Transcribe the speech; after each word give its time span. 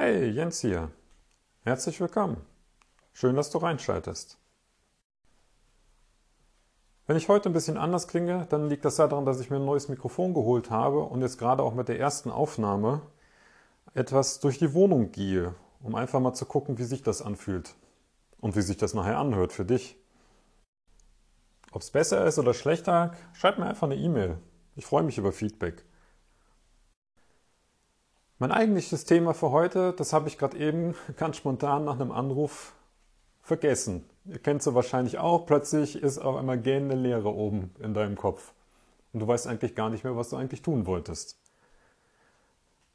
Hey, 0.00 0.30
Jens 0.30 0.60
hier. 0.60 0.92
Herzlich 1.64 2.00
willkommen. 2.00 2.36
Schön, 3.12 3.34
dass 3.34 3.50
du 3.50 3.58
reinschaltest. 3.58 4.38
Wenn 7.08 7.16
ich 7.16 7.28
heute 7.28 7.48
ein 7.48 7.52
bisschen 7.52 7.76
anders 7.76 8.06
klinge, 8.06 8.46
dann 8.48 8.68
liegt 8.68 8.84
das 8.84 8.94
daran, 8.94 9.26
dass 9.26 9.40
ich 9.40 9.50
mir 9.50 9.56
ein 9.56 9.64
neues 9.64 9.88
Mikrofon 9.88 10.34
geholt 10.34 10.70
habe 10.70 11.00
und 11.00 11.20
jetzt 11.20 11.36
gerade 11.36 11.64
auch 11.64 11.74
mit 11.74 11.88
der 11.88 11.98
ersten 11.98 12.30
Aufnahme 12.30 13.02
etwas 13.92 14.38
durch 14.38 14.60
die 14.60 14.72
Wohnung 14.72 15.10
gehe, 15.10 15.56
um 15.82 15.96
einfach 15.96 16.20
mal 16.20 16.32
zu 16.32 16.46
gucken, 16.46 16.78
wie 16.78 16.84
sich 16.84 17.02
das 17.02 17.20
anfühlt 17.20 17.74
und 18.40 18.54
wie 18.54 18.62
sich 18.62 18.76
das 18.76 18.94
nachher 18.94 19.18
anhört 19.18 19.52
für 19.52 19.64
dich. 19.64 19.96
Ob 21.72 21.82
es 21.82 21.90
besser 21.90 22.24
ist 22.24 22.38
oder 22.38 22.54
schlechter, 22.54 23.16
schreib 23.32 23.58
mir 23.58 23.66
einfach 23.66 23.88
eine 23.88 23.96
E-Mail. 23.96 24.38
Ich 24.76 24.86
freue 24.86 25.02
mich 25.02 25.18
über 25.18 25.32
Feedback. 25.32 25.84
Mein 28.40 28.52
eigentliches 28.52 29.04
Thema 29.04 29.34
für 29.34 29.50
heute, 29.50 29.92
das 29.92 30.12
habe 30.12 30.28
ich 30.28 30.38
gerade 30.38 30.56
eben 30.58 30.94
ganz 31.16 31.38
spontan 31.38 31.84
nach 31.84 31.98
einem 31.98 32.12
Anruf 32.12 32.72
vergessen. 33.42 34.08
Ihr 34.26 34.38
kennt 34.38 34.60
es 34.60 34.72
wahrscheinlich 34.72 35.18
auch, 35.18 35.44
plötzlich 35.44 36.00
ist 36.00 36.18
auf 36.18 36.36
einmal 36.36 36.58
gähnende 36.58 36.94
Leere 36.94 37.34
oben 37.34 37.74
in 37.80 37.94
deinem 37.94 38.14
Kopf. 38.14 38.52
Und 39.12 39.20
du 39.20 39.26
weißt 39.26 39.48
eigentlich 39.48 39.74
gar 39.74 39.90
nicht 39.90 40.04
mehr, 40.04 40.16
was 40.16 40.28
du 40.28 40.36
eigentlich 40.36 40.62
tun 40.62 40.86
wolltest. 40.86 41.36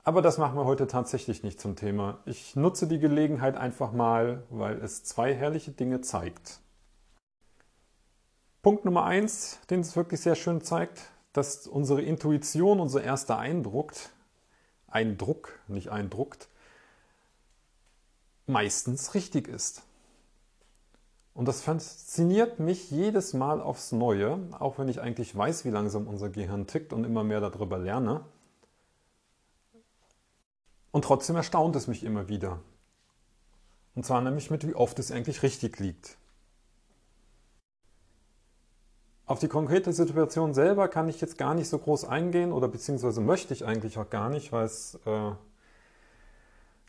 Aber 0.05 0.21
das 0.21 0.37
machen 0.37 0.55
wir 0.55 0.63
heute 0.63 0.87
tatsächlich 0.87 1.43
nicht 1.43 1.59
zum 1.59 1.75
Thema. 1.75 2.19
Ich 2.25 2.55
nutze 2.55 2.87
die 2.87 2.99
Gelegenheit 2.99 3.57
einfach 3.57 3.91
mal, 3.91 4.43
weil 4.49 4.77
es 4.77 5.03
zwei 5.03 5.33
herrliche 5.33 5.71
Dinge 5.71 5.99
zeigt. 5.99 6.61
Punkt 8.61 8.85
Nummer 8.85 9.03
eins, 9.03 9.59
den 9.69 9.81
es 9.81 9.97
wirklich 9.97 10.21
sehr 10.21 10.35
schön 10.35 10.61
zeigt, 10.61 11.11
dass 11.33 11.67
unsere 11.67 12.01
Intuition, 12.01 12.79
unser 12.79 13.03
erster 13.03 13.37
Eindruck, 13.37 13.91
Eindruck, 14.93 15.59
nicht 15.67 15.89
eindruckt, 15.89 16.47
meistens 18.45 19.13
richtig 19.13 19.47
ist. 19.47 19.83
Und 21.33 21.47
das 21.47 21.61
fasziniert 21.61 22.59
mich 22.59 22.91
jedes 22.91 23.33
Mal 23.33 23.59
aufs 23.59 23.91
Neue, 23.91 24.39
auch 24.59 24.77
wenn 24.77 24.87
ich 24.87 25.01
eigentlich 25.01 25.35
weiß, 25.35 25.65
wie 25.65 25.69
langsam 25.69 26.07
unser 26.07 26.29
Gehirn 26.29 26.67
tickt 26.67 26.93
und 26.93 27.03
immer 27.05 27.23
mehr 27.23 27.41
darüber 27.41 27.79
lerne. 27.79 28.23
Und 30.91 31.05
trotzdem 31.05 31.35
erstaunt 31.35 31.75
es 31.75 31.87
mich 31.87 32.03
immer 32.03 32.27
wieder. 32.27 32.59
Und 33.95 34.05
zwar 34.05 34.21
nämlich 34.21 34.51
mit, 34.51 34.67
wie 34.67 34.75
oft 34.75 34.99
es 34.99 35.11
eigentlich 35.11 35.41
richtig 35.41 35.79
liegt. 35.79 36.17
Auf 39.33 39.39
die 39.39 39.47
konkrete 39.47 39.91
Situation 39.93 40.53
selber 40.53 40.87
kann 40.87 41.09
ich 41.09 41.19
jetzt 41.19 41.39
gar 41.39 41.55
nicht 41.55 41.67
so 41.67 41.79
groß 41.79 42.05
eingehen 42.05 42.51
oder 42.51 42.67
beziehungsweise 42.67 43.19
möchte 43.19 43.51
ich 43.55 43.65
eigentlich 43.65 43.97
auch 43.97 44.11
gar 44.11 44.29
nicht, 44.29 44.51
weil 44.51 44.65
es 44.65 44.99
äh, 45.07 45.31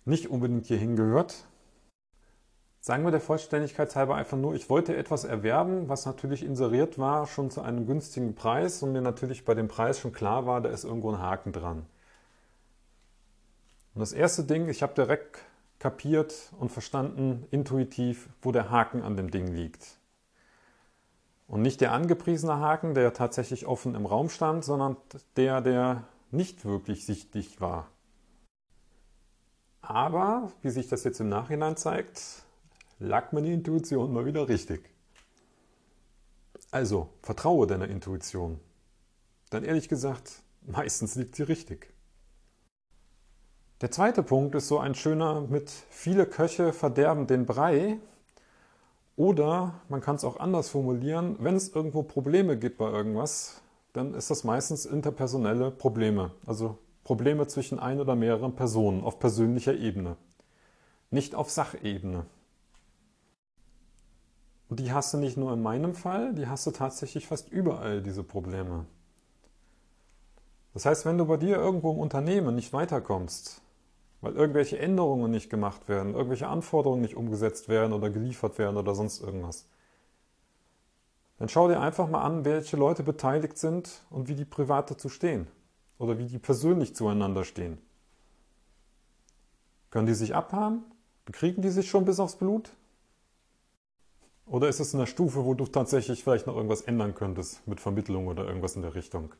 nicht 0.05 0.29
unbedingt 0.29 0.67
hierhin 0.67 0.95
gehört. 0.95 1.47
Sagen 2.81 3.03
wir 3.03 3.13
der 3.13 3.23
Vollständigkeit 3.23 3.97
halber 3.97 4.17
einfach 4.17 4.37
nur, 4.37 4.55
ich 4.55 4.69
wollte 4.69 4.95
etwas 4.95 5.25
erwerben, 5.25 5.89
was 5.89 6.05
natürlich 6.05 6.45
inseriert 6.45 6.99
war, 6.99 7.27
schon 7.27 7.51
zu 7.51 7.63
einem 7.63 7.87
günstigen 7.87 8.35
Preis 8.35 8.83
und 8.83 8.93
mir 8.93 9.01
natürlich 9.01 9.47
bei 9.47 9.55
dem 9.55 9.69
Preis 9.69 9.99
schon 9.99 10.13
klar 10.13 10.45
war, 10.45 10.61
da 10.61 10.69
ist 10.69 10.85
irgendwo 10.85 11.13
ein 11.13 11.23
Haken 11.23 11.51
dran. 11.51 11.87
Und 13.95 14.01
das 14.01 14.13
erste 14.13 14.45
Ding, 14.45 14.69
ich 14.69 14.83
habe 14.83 14.93
direkt 14.93 15.39
kapiert 15.79 16.53
und 16.59 16.71
verstanden, 16.71 17.47
intuitiv, 17.51 18.29
wo 18.43 18.53
der 18.53 18.69
Haken 18.69 19.01
an 19.01 19.17
dem 19.17 19.31
Ding 19.31 19.47
liegt. 19.47 19.99
Und 21.47 21.63
nicht 21.63 21.81
der 21.81 21.93
angepriesene 21.93 22.59
Haken, 22.59 22.95
der 22.95 23.13
tatsächlich 23.13 23.67
offen 23.67 23.95
im 23.95 24.07
Raum 24.07 24.29
stand, 24.29 24.65
sondern 24.65 24.97
der, 25.37 25.61
der 25.61 26.05
nicht 26.31 26.65
wirklich 26.65 27.07
sichtlich 27.07 27.61
war. 27.61 27.89
Aber, 29.81 30.51
wie 30.63 30.71
sich 30.71 30.89
das 30.89 31.05
jetzt 31.05 31.21
im 31.21 31.29
Nachhinein 31.29 31.77
zeigt, 31.77 32.45
lag 32.99 33.33
meine 33.33 33.53
Intuition 33.53 34.13
mal 34.13 34.25
wieder 34.25 34.49
richtig. 34.49 34.91
Also, 36.71 37.11
vertraue 37.23 37.67
deiner 37.67 37.89
Intuition. 37.89 38.59
Denn 39.53 39.63
ehrlich 39.63 39.89
gesagt, 39.89 40.43
meistens 40.63 41.15
liegt 41.15 41.37
sie 41.37 41.43
richtig. 41.45 41.93
Der 43.81 43.91
zweite 43.91 44.23
Punkt 44.23 44.55
ist 44.55 44.69
so 44.69 44.79
ein 44.79 44.95
schöner 44.95 45.43
mit 45.43 45.71
viele 45.91 46.27
Köche 46.27 46.73
verderben 46.73 47.27
den 47.27 47.45
Brei, 47.45 47.99
oder 49.17 49.81
man 49.89 50.01
kann 50.01 50.17
es 50.17 50.25
auch 50.25 50.39
anders 50.39 50.69
formulieren, 50.69 51.37
wenn 51.39 51.55
es 51.55 51.69
irgendwo 51.69 52.03
Probleme 52.03 52.59
gibt 52.59 52.79
bei 52.79 52.91
irgendwas, 52.91 53.63
dann 53.93 54.15
ist 54.15 54.31
das 54.31 54.45
meistens 54.45 54.87
interpersonelle 54.87 55.71
Probleme, 55.71 56.33
also 56.47 56.79
Probleme 57.05 57.47
zwischen 57.47 57.79
ein 57.79 58.01
oder 58.01 58.17
mehreren 58.17 58.57
Personen 58.57 59.05
auf 59.05 59.19
persönlicher 59.19 59.75
Ebene, 59.75 60.17
nicht 61.11 61.35
auf 61.35 61.51
Sachebene. 61.51 62.27
Und 64.69 64.81
die 64.81 64.93
hast 64.93 65.15
du 65.15 65.19
nicht 65.19 65.37
nur 65.37 65.53
in 65.53 65.63
meinem 65.63 65.95
Fall, 65.95 66.35
die 66.35 66.49
hast 66.49 66.67
du 66.67 66.73
tatsächlich 66.73 67.29
fast 67.29 67.49
überall, 67.51 68.03
diese 68.03 68.25
Probleme. 68.25 68.87
Das 70.73 70.87
heißt, 70.87 71.05
wenn 71.05 71.19
du 71.19 71.27
bei 71.27 71.37
dir 71.37 71.57
irgendwo 71.57 71.93
im 71.93 71.99
Unternehmen 71.99 72.57
nicht 72.57 72.73
weiterkommst, 72.73 73.63
weil 74.25 74.37
irgendwelche 74.37 74.79
Änderungen 74.79 75.31
nicht 75.31 75.51
gemacht 75.51 75.87
werden, 75.87 76.15
irgendwelche 76.15 76.49
Anforderungen 76.49 77.03
nicht 77.03 77.15
umgesetzt 77.15 77.69
werden 77.69 77.93
oder 77.93 78.09
geliefert 78.09 78.59
werden 78.59 78.79
oder 78.79 78.95
sonst 78.95 79.21
irgendwas. 79.21 79.69
Dann 81.39 81.51
schau 81.51 81.69
dir 81.69 81.79
einfach 81.79 82.09
mal 82.09 82.23
an, 82.23 82.47
welche 82.47 82.79
Leute 82.79 83.03
beteiligt 83.03 83.59
sind 83.59 84.03
und 84.09 84.29
wie 84.29 84.35
die 84.35 84.47
privat 84.47 84.91
dazu 84.91 85.11
stehen 85.11 85.47
oder 85.99 86.19
wie 86.19 86.27
die 86.27 86.39
persönlich 86.39 86.97
zueinander 86.97 87.45
stehen. 87.45 87.79
Können 89.91 90.07
die 90.07 90.15
sich 90.15 90.35
abhaben? 90.35 90.85
Bekriegen 91.27 91.61
die 91.61 91.71
sich 91.71 91.91
schon 91.91 92.07
bis 92.07 92.19
aufs 92.19 92.37
Blut? 92.37 92.71
Oder 94.47 94.69
ist 94.69 94.81
es 94.81 94.95
in 94.95 95.01
der 95.01 95.07
Stufe, 95.07 95.45
wo 95.45 95.53
du 95.53 95.67
tatsächlich 95.67 96.25
vielleicht 96.25 96.47
noch 96.47 96.57
irgendwas 96.57 96.81
ändern 96.81 97.15
könntest 97.15 97.67
mit 97.67 97.79
Vermittlung 97.79 98.27
oder 98.27 98.47
irgendwas 98.47 98.75
in 98.75 98.83
der 98.83 98.95
Richtung? 98.95 99.35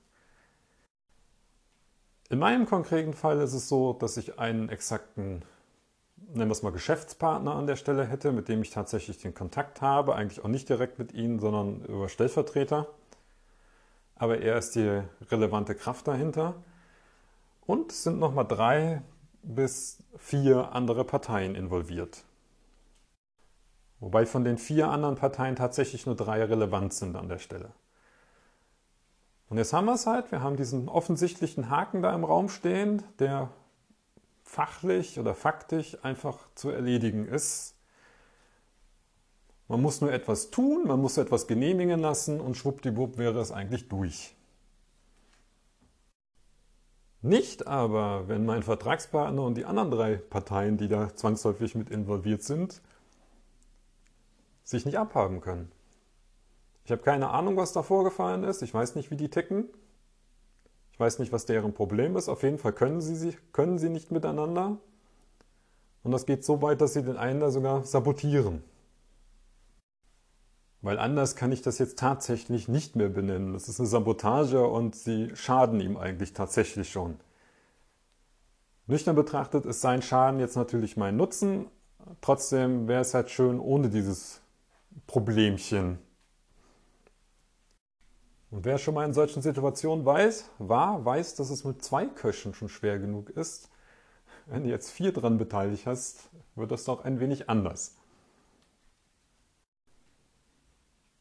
In 2.35 2.41
meinem 2.41 2.67
konkreten 2.67 3.15
Fall 3.15 3.39
ist 3.39 3.53
es 3.53 3.69
so, 3.69 3.93
dass 3.93 4.17
ich 4.17 4.41
einen 4.41 4.69
exakten, 4.69 5.45
nennen 6.17 6.51
wir 6.51 6.53
es 6.53 6.65
mal 6.65 6.73
Geschäftspartner 6.73 7.55
an 7.55 7.69
der 7.69 7.77
Stelle 7.77 8.07
hätte, 8.07 8.33
mit 8.33 8.49
dem 8.49 8.61
ich 8.61 8.71
tatsächlich 8.71 9.19
den 9.19 9.35
Kontakt 9.35 9.81
habe. 9.81 10.17
Eigentlich 10.17 10.45
auch 10.45 10.49
nicht 10.49 10.69
direkt 10.69 10.99
mit 10.99 11.13
Ihnen, 11.13 11.39
sondern 11.39 11.85
über 11.85 12.09
Stellvertreter. 12.09 12.89
Aber 14.17 14.41
er 14.41 14.59
ist 14.59 14.75
die 14.75 15.03
relevante 15.31 15.77
Kraft 15.77 16.09
dahinter. 16.09 16.57
Und 17.67 17.93
es 17.93 18.03
sind 18.03 18.19
nochmal 18.19 18.49
drei 18.49 19.03
bis 19.45 20.03
vier 20.17 20.73
andere 20.73 21.05
Parteien 21.05 21.55
involviert. 21.55 22.25
Wobei 24.01 24.27
von 24.27 24.43
den 24.43 24.59
vier 24.59 24.89
anderen 24.89 25.15
Parteien 25.15 25.55
tatsächlich 25.55 26.05
nur 26.05 26.17
drei 26.17 26.43
relevant 26.43 26.95
sind 26.95 27.15
an 27.15 27.29
der 27.29 27.39
Stelle. 27.39 27.71
Und 29.55 29.59
jetzt 29.59 29.73
haben 29.73 29.85
wir 29.85 29.95
es 29.95 30.09
halt, 30.09 30.33
wir 30.33 30.43
haben 30.43 30.57
diesen 30.57 30.89
offensichtlichen 30.89 31.71
Haken 31.71 32.03
da 32.03 32.13
im 32.13 32.25
Raum 32.25 32.49
stehen, 32.49 33.05
der 33.21 33.53
fachlich 34.43 35.21
oder 35.21 35.33
faktisch 35.33 35.97
einfach 36.03 36.49
zu 36.57 36.71
erledigen 36.71 37.29
ist. 37.29 37.77
Man 39.69 39.81
muss 39.81 40.01
nur 40.01 40.13
etwas 40.13 40.51
tun, 40.51 40.89
man 40.89 41.01
muss 41.01 41.19
etwas 41.19 41.47
genehmigen 41.47 42.01
lassen 42.01 42.41
und 42.41 42.57
schwuppdiwupp 42.57 43.17
wäre 43.17 43.39
es 43.39 43.53
eigentlich 43.53 43.89
durch. 43.89 44.35
Nicht 47.23 47.69
aber, 47.69 48.27
wenn 48.27 48.45
mein 48.45 48.65
Vertragspartner 48.65 49.45
und 49.45 49.55
die 49.57 49.67
anderen 49.67 49.93
drei 49.93 50.17
Parteien, 50.17 50.79
die 50.79 50.89
da 50.89 51.15
zwangsläufig 51.15 51.77
mit 51.77 51.91
involviert 51.91 52.43
sind, 52.43 52.83
sich 54.65 54.85
nicht 54.85 54.99
abhaben 54.99 55.41
können. 55.41 55.71
Ich 56.85 56.91
habe 56.91 57.03
keine 57.03 57.31
Ahnung, 57.31 57.57
was 57.57 57.73
da 57.73 57.83
vorgefallen 57.83 58.45
ist. 58.45 58.63
Ich 58.63 58.75
weiß 58.75 58.95
nicht, 58.95 59.11
wie 59.11 59.17
die 59.17 59.31
ticken. 59.31 59.69
Ich 60.93 61.01
weiß 61.01 61.19
nicht, 61.19 61.33
was 61.33 61.47
deren 61.47 61.73
Problem 61.73 62.17
ist. 62.17 62.29
Auf 62.29 62.43
jeden 62.43 62.59
Fall 62.59 62.73
können 62.73 63.01
sie, 63.01 63.37
können 63.53 63.79
sie 63.79 63.89
nicht 63.89 64.11
miteinander. 64.11 64.79
Und 66.03 66.13
das 66.13 66.27
geht 66.27 66.45
so 66.45 66.61
weit, 66.61 66.81
dass 66.81 66.93
sie 66.93 67.03
den 67.03 67.17
einen 67.17 67.41
da 67.41 67.51
sogar 67.51 67.85
sabotieren. 67.85 68.63
Weil 70.83 70.99
anders 70.99 71.35
kann 71.35 71.51
ich 71.51 71.63
das 71.63 71.79
jetzt 71.79 71.99
tatsächlich 71.99 72.69
nicht 72.69 72.95
mehr 72.95 73.09
benennen. 73.09 73.55
Das 73.55 73.71
ist 73.71 73.81
eine 73.81 73.89
Sabotage 73.89 74.67
und 74.69 74.95
sie 74.95 75.35
schaden 75.35 75.81
ihm 75.81 75.97
eigentlich 75.97 76.35
tatsächlich 76.35 76.93
schon. 76.93 77.17
Nüchtern 78.87 79.17
betrachtet 79.17 79.65
ist 79.65 79.81
sein 79.81 80.03
Schaden 80.03 80.41
jetzt 80.41 80.57
natürlich 80.57 80.99
mein 80.99 81.17
Nutzen. 81.17 81.67
Trotzdem 82.21 82.87
wäre 82.87 83.01
es 83.01 83.15
halt 83.15 83.31
schön 83.31 83.59
ohne 83.59 83.89
dieses 83.89 84.43
Problemchen. 85.07 85.99
Und 88.55 88.65
wer 88.65 88.79
schon 88.79 88.95
mal 88.95 89.05
in 89.05 89.13
solchen 89.13 89.43
Situationen 89.43 90.07
weiß, 90.07 90.49
war, 90.61 91.05
weiß, 91.05 91.35
dass 91.35 91.51
es 91.51 91.65
mit 91.65 91.83
zwei 91.83 92.07
Köchen 92.07 92.55
schon 92.55 92.69
schwer 92.69 93.01
genug 93.01 93.31
ist. 93.31 93.69
Wenn 94.47 94.63
du 94.63 94.71
jetzt 94.71 94.93
vier 94.93 95.13
dran 95.13 95.39
beteiligt 95.39 95.87
hast, 95.87 96.29
wird 96.55 96.71
das 96.71 96.85
doch 96.85 97.05
ein 97.05 97.19
wenig 97.19 97.51
anders. 97.51 97.97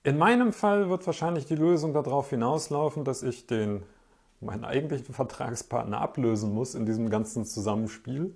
In 0.04 0.20
meinem 0.20 0.54
Fall 0.54 0.92
wird 0.92 1.08
wahrscheinlich 1.08 1.48
die 1.48 1.56
Lösung 1.56 1.94
darauf 1.94 2.30
hinauslaufen, 2.30 3.04
dass 3.04 3.24
ich 3.24 3.48
den, 3.48 3.82
meinen 4.40 4.64
eigentlichen 4.64 5.16
Vertragspartner 5.16 6.00
ablösen 6.00 6.54
muss 6.54 6.76
in 6.76 6.86
diesem 6.86 7.10
ganzen 7.10 7.46
Zusammenspiel 7.46 8.36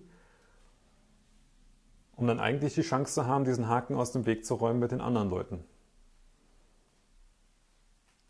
um 2.15 2.25
dann 2.25 2.39
eigentlich 2.39 2.73
die 2.73 2.81
Chance 2.81 3.13
zu 3.13 3.27
haben, 3.27 3.45
diesen 3.45 3.67
Haken 3.67 3.95
aus 3.95 4.11
dem 4.11 4.25
Weg 4.25 4.43
zu 4.43 4.55
räumen 4.55 4.79
mit 4.79 4.91
den 4.91 5.01
anderen 5.01 5.29
Leuten. 5.29 5.63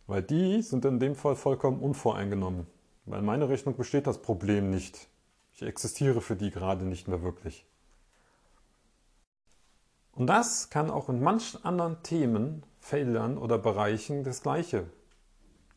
Weil 0.08 0.24
die 0.24 0.62
sind 0.62 0.86
in 0.86 1.00
dem 1.00 1.16
Fall 1.16 1.36
vollkommen 1.36 1.80
unvoreingenommen. 1.82 2.66
Weil 3.06 3.20
in 3.20 3.26
meiner 3.26 3.50
Rechnung 3.50 3.76
besteht 3.76 4.08
das 4.08 4.22
Problem 4.22 4.70
nicht. 4.70 5.08
Ich 5.54 5.62
existiere 5.62 6.22
für 6.22 6.36
die 6.36 6.50
gerade 6.50 6.86
nicht 6.86 7.08
mehr 7.08 7.22
wirklich. 7.22 7.66
Und 10.14 10.28
das 10.28 10.70
kann 10.70 10.90
auch 10.90 11.10
in 11.10 11.22
manchen 11.22 11.64
anderen 11.64 12.02
Themen, 12.04 12.64
Feldern 12.80 13.38
oder 13.38 13.58
Bereichen 13.58 14.24
das 14.24 14.42
gleiche, 14.42 14.86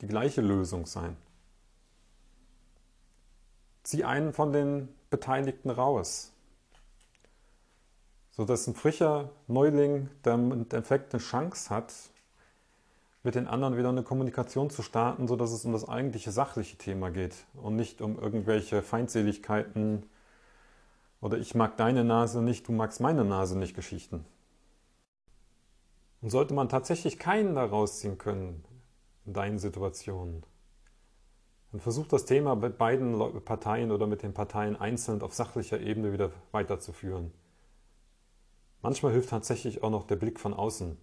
die 0.01 0.07
gleiche 0.07 0.41
Lösung 0.41 0.87
sein. 0.87 1.17
Zieh 3.83 4.05
einen 4.05 4.33
von 4.33 4.53
den 4.53 4.89
Beteiligten 5.11 5.71
raus, 5.71 6.33
sodass 8.31 8.67
ein 8.67 8.75
frischer 8.75 9.31
Neuling, 9.47 10.09
der 10.25 10.35
im 10.35 10.53
Endeffekt 10.53 11.13
eine 11.13 11.23
Chance 11.23 11.69
hat, 11.69 11.93
mit 13.23 13.35
den 13.35 13.47
anderen 13.47 13.77
wieder 13.77 13.91
eine 13.91 14.03
Kommunikation 14.03 14.71
zu 14.71 14.83
starten, 14.83 15.29
sodass 15.29 15.53
es 15.53 15.65
um 15.65 15.73
das 15.73 15.89
eigentliche 15.89 16.31
sachliche 16.31 16.77
Thema 16.77 17.11
geht 17.11 17.35
und 17.55 17.77
nicht 17.77 18.01
um 18.01 18.19
irgendwelche 18.19 18.83
Feindseligkeiten 18.83 20.05
oder 21.21 21.37
ich 21.37 21.55
mag 21.55 21.77
deine 21.77 22.03
Nase 22.03 22.43
nicht, 22.43 22.67
du 22.67 22.73
magst 22.73 23.01
meine 23.01 23.25
Nase 23.25 23.59
nicht 23.59 23.75
Geschichten. 23.75 24.25
Und 26.23 26.31
sollte 26.31 26.55
man 26.55 26.69
tatsächlich 26.69 27.19
keinen 27.19 27.55
daraus 27.55 27.99
ziehen 27.99 28.19
können 28.19 28.65
in 29.27 29.35
deinen 29.35 29.59
Situationen, 29.59 30.45
dann 31.73 31.81
versucht 31.81 32.13
das 32.13 32.25
Thema 32.25 32.57
mit 32.57 32.79
beiden 32.79 33.19
Parteien 33.45 33.93
oder 33.93 34.07
mit 34.07 34.23
den 34.23 34.35
Parteien 34.35 34.77
einzeln 34.77 35.23
auf 35.23 35.35
sachlicher 35.35 35.81
Ebene 35.81 36.13
wieder 36.13 36.33
weiterzuführen. 36.51 37.33
Manchmal 38.83 39.13
hilft 39.13 39.31
tatsächlich 39.31 39.83
auch 39.83 39.91
noch 39.91 40.07
der 40.07 40.17
Blick 40.17 40.41
von 40.41 40.53
außen. 40.53 40.97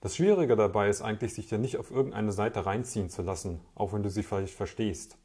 Das 0.00 0.14
Schwierige 0.14 0.54
dabei 0.54 0.88
ist 0.88 1.02
eigentlich, 1.02 1.34
sich 1.34 1.50
ja 1.50 1.58
nicht 1.58 1.76
auf 1.76 1.90
irgendeine 1.90 2.32
Seite 2.32 2.66
reinziehen 2.66 3.10
zu 3.10 3.22
lassen, 3.22 3.60
auch 3.74 3.92
wenn 3.92 4.02
du 4.02 4.10
sie 4.10 4.22
vielleicht 4.22 4.54
verstehst. 4.54 5.18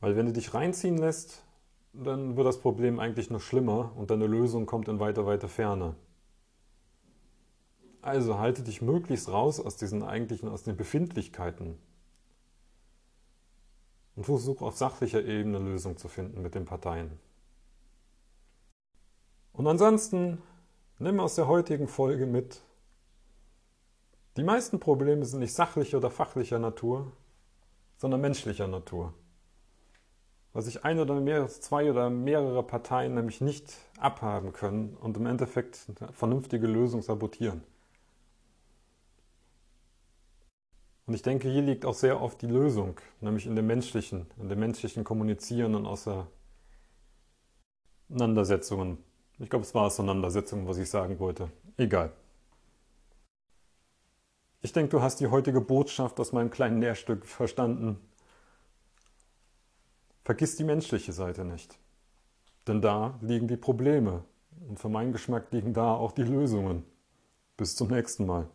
Weil 0.00 0.16
wenn 0.16 0.26
du 0.26 0.32
dich 0.32 0.54
reinziehen 0.54 0.96
lässt, 0.96 1.44
dann 1.92 2.36
wird 2.36 2.46
das 2.46 2.60
Problem 2.60 2.98
eigentlich 2.98 3.30
noch 3.30 3.40
schlimmer 3.40 3.92
und 3.96 4.10
deine 4.10 4.26
Lösung 4.26 4.64
kommt 4.64 4.88
in 4.88 5.00
weiter, 5.00 5.26
weiter 5.26 5.48
Ferne. 5.48 5.96
Also 8.00 8.38
halte 8.38 8.62
dich 8.62 8.80
möglichst 8.80 9.28
raus 9.28 9.60
aus 9.60 9.76
diesen 9.76 10.02
eigentlichen, 10.02 10.48
aus 10.48 10.62
den 10.62 10.76
Befindlichkeiten 10.76 11.76
und 14.16 14.24
versuche 14.24 14.64
auf 14.64 14.76
sachlicher 14.76 15.22
Ebene 15.22 15.58
Lösungen 15.58 15.98
zu 15.98 16.08
finden 16.08 16.40
mit 16.40 16.54
den 16.54 16.64
Parteien. 16.64 17.18
Und 19.52 19.66
ansonsten 19.66 20.40
nimm 21.00 21.18
aus 21.18 21.34
der 21.34 21.48
heutigen 21.48 21.88
Folge 21.88 22.26
mit, 22.26 22.60
die 24.36 24.44
meisten 24.44 24.78
Probleme 24.78 25.24
sind 25.24 25.40
nicht 25.40 25.54
sachlicher 25.54 25.98
oder 25.98 26.10
fachlicher 26.10 26.58
Natur, 26.58 27.10
sondern 27.96 28.20
menschlicher 28.20 28.68
Natur. 28.68 29.12
Weil 30.52 30.62
sich 30.62 30.84
ein 30.84 30.98
oder 30.98 31.20
mehr, 31.20 31.48
zwei 31.48 31.90
oder 31.90 32.10
mehrere 32.10 32.62
Parteien 32.62 33.14
nämlich 33.14 33.40
nicht 33.40 33.72
abhaben 33.98 34.52
können 34.52 34.96
und 34.96 35.16
im 35.16 35.26
Endeffekt 35.26 35.86
eine 36.00 36.12
vernünftige 36.12 36.66
Lösung 36.66 37.02
sabotieren. 37.02 37.62
Und 41.06 41.14
ich 41.14 41.22
denke, 41.22 41.48
hier 41.48 41.62
liegt 41.62 41.84
auch 41.84 41.94
sehr 41.94 42.20
oft 42.20 42.40
die 42.42 42.46
Lösung, 42.46 43.00
nämlich 43.20 43.46
in 43.46 43.56
dem 43.56 43.66
menschlichen, 43.66 44.26
in 44.38 44.48
dem 44.48 44.60
menschlichen 44.60 45.02
Kommunizieren 45.02 45.74
und 45.74 45.86
Auseinandersetzungen. 48.08 48.98
Ich 49.40 49.48
glaube, 49.48 49.64
es 49.64 49.74
war 49.74 49.86
Auseinandersetzungen, 49.86 50.68
was 50.68 50.76
ich 50.76 50.90
sagen 50.90 51.18
wollte. 51.18 51.50
Egal. 51.78 52.12
Ich 54.60 54.72
denke, 54.74 54.90
du 54.90 55.00
hast 55.00 55.20
die 55.20 55.28
heutige 55.28 55.62
Botschaft 55.62 56.20
aus 56.20 56.32
meinem 56.32 56.50
kleinen 56.50 56.80
Lehrstück 56.80 57.26
verstanden. 57.26 57.98
Vergiss 60.24 60.56
die 60.56 60.64
menschliche 60.64 61.12
Seite 61.14 61.46
nicht. 61.46 61.78
Denn 62.66 62.82
da 62.82 63.18
liegen 63.22 63.48
die 63.48 63.56
Probleme. 63.56 64.24
Und 64.68 64.78
für 64.78 64.90
meinen 64.90 65.12
Geschmack 65.12 65.50
liegen 65.52 65.72
da 65.72 65.94
auch 65.94 66.12
die 66.12 66.22
Lösungen. 66.22 66.84
Bis 67.56 67.74
zum 67.74 67.88
nächsten 67.88 68.26
Mal. 68.26 68.46